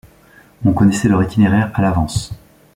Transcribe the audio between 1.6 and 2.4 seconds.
à l'avance.